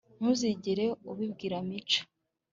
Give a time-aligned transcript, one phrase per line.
[0.17, 2.01] ntuzigere ubibwira mico